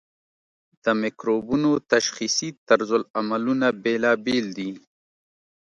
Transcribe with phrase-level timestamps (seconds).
[0.83, 4.71] د مکروبونو تشخیصي طرزالعملونه بیلابیل دي.